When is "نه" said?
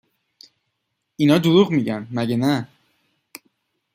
2.37-2.53